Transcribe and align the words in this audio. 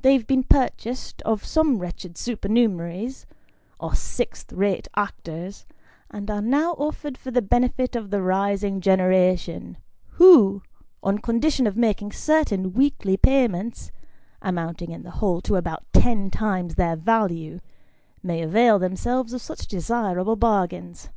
They 0.00 0.14
have 0.14 0.26
been 0.26 0.44
purchased 0.44 1.20
of 1.26 1.44
some 1.44 1.76
wretched 1.78 2.14
supernumeraries, 2.16 3.26
or 3.78 3.94
sixth 3.94 4.50
rate 4.54 4.88
actors, 4.96 5.66
and 6.10 6.30
are 6.30 6.40
now 6.40 6.72
offered 6.78 7.18
for 7.18 7.30
the 7.30 7.42
benefit 7.42 7.96
of 7.96 8.08
the 8.08 8.22
rising 8.22 8.80
generation, 8.80 9.76
who, 10.12 10.62
on 11.02 11.18
condition 11.18 11.66
of 11.66 11.76
making 11.76 12.12
certain 12.12 12.72
weekly 12.72 13.18
payments, 13.18 13.92
amounting 14.40 14.90
in 14.90 15.02
the 15.02 15.10
whole 15.20 15.42
to 15.42 15.56
about 15.56 15.84
ten 15.92 16.30
times 16.30 16.76
their 16.76 16.96
value, 16.96 17.60
may 18.22 18.40
avail 18.40 18.78
themselves 18.78 19.34
of 19.34 19.42
such 19.42 19.66
desirable 19.68 20.34
bargains. 20.36 21.10